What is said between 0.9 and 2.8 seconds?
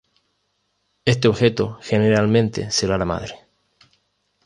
Este objeto generalmente